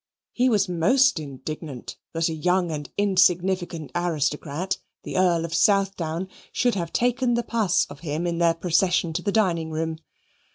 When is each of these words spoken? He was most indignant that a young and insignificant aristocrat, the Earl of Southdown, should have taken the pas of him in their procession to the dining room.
He 0.31 0.49
was 0.49 0.67
most 0.67 1.19
indignant 1.19 1.95
that 2.13 2.27
a 2.27 2.33
young 2.33 2.71
and 2.71 2.89
insignificant 2.97 3.91
aristocrat, 3.93 4.77
the 5.03 5.15
Earl 5.15 5.45
of 5.45 5.53
Southdown, 5.53 6.27
should 6.51 6.73
have 6.73 6.91
taken 6.91 7.35
the 7.35 7.43
pas 7.43 7.85
of 7.87 7.99
him 7.99 8.25
in 8.25 8.39
their 8.39 8.55
procession 8.55 9.13
to 9.13 9.21
the 9.21 9.31
dining 9.31 9.69
room. 9.69 9.99